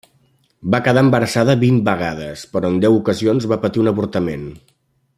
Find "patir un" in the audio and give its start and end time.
3.67-3.93